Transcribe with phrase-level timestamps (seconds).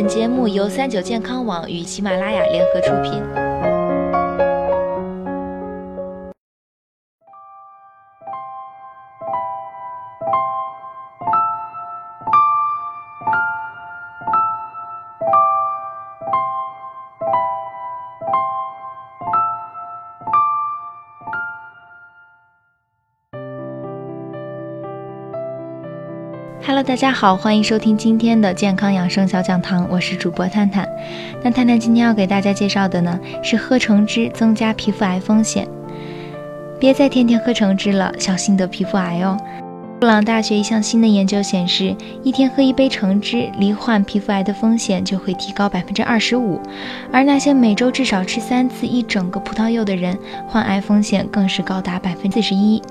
[0.00, 3.47] 本节目由三九健康网与喜马拉雅联合出品。
[26.60, 30.86] Hello，大家好，欢迎收听今天的健康养生小讲堂，我是主播探探。
[31.42, 35.66] 那探探今天要给大家介绍的呢是喝橙汁增加皮肤癌风险。
[36.78, 39.36] 别再天天喝橙汁了，小心得皮肤癌哦。
[40.00, 46.60] 布朗大学一项新的研究显示，一天喝一杯橙汁，罹患皮肤癌的风险就会提高百分之二十五。
[47.10, 50.16] 而那些每周至少吃三次一整个葡萄柚的人，
[50.46, 52.82] 患癌风险更是高达百分之四十一。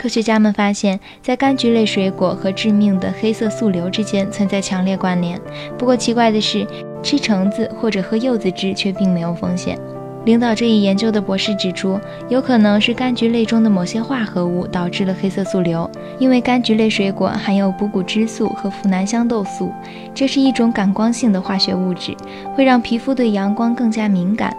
[0.00, 5.38] 科学家们发现，在柑橘类水果和致命的黑色素瘤之间存在强烈关联。
[5.76, 6.66] 不过奇怪的是，
[7.02, 9.78] 吃橙子或者喝柚子汁却并没有风险。
[10.24, 19.70] 领导这一研究的博士指出，有可能是柑橘类中的某些化合物导致了黑色素瘤，因为柑橘类水果含有补骨脂素和呋喃香豆素，
[20.14, 22.16] 这是一种感光性的化学物质，
[22.56, 24.56] 会让皮肤对阳光更加敏感。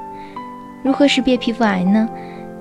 [0.84, 2.08] 如何识别皮肤癌呢？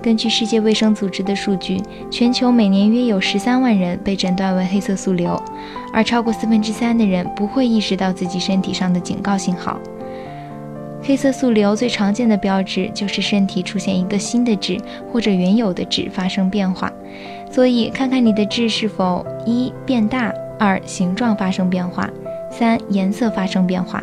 [0.02, 5.40] 根据世界卫生组织的数据，全球每年约有十三万人被诊断为黑色素瘤，
[5.92, 9.78] 而超过四分之三的人不会意识到自己身体上的警告信号。
[11.02, 14.78] 黑色素瘤最常见的标志就是身体出现一个新的痣
[15.10, 16.92] 或者原有的痣发生变化，
[17.50, 22.08] 所以看看你的痣是否一变大，二形状发生变化，
[22.50, 24.02] 三颜色发生变化。